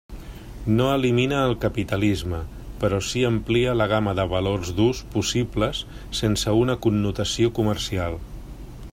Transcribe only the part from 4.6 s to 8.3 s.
d'ús possibles sense una connotació comercial.